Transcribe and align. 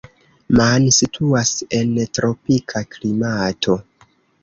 Man 0.59 0.87
situas 0.99 1.53
en 1.81 1.93
tropika 2.19 2.85
klimato. 2.97 3.81